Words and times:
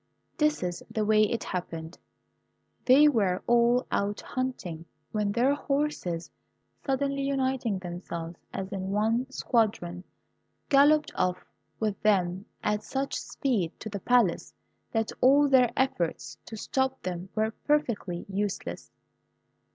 This 0.35 0.63
is 0.63 0.81
the 0.89 1.05
way 1.05 1.21
it 1.29 1.43
happened. 1.43 1.95
They 2.85 3.07
were 3.07 3.43
all 3.45 3.85
out 3.91 4.19
hunting, 4.21 4.85
when 5.11 5.31
their 5.31 5.53
horses, 5.53 6.31
suddenly 6.83 7.21
uniting 7.21 7.77
themselves 7.77 8.39
as 8.51 8.69
in 8.69 8.89
one 8.89 9.29
squadron, 9.29 10.03
galloped 10.69 11.11
off 11.13 11.45
with 11.79 12.01
them 12.01 12.47
at 12.63 12.81
such 12.81 13.13
speed 13.13 13.79
to 13.79 13.89
the 13.89 13.99
Palace 13.99 14.55
that 14.91 15.11
all 15.21 15.47
their 15.47 15.69
efforts 15.77 16.35
to 16.47 16.57
stop 16.57 17.03
them 17.03 17.29
were 17.35 17.51
perfectly 17.65 18.25
useless. 18.27 18.89